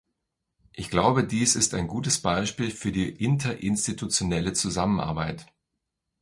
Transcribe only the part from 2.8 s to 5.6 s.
die interinstitutionelle Zusammenarbeit.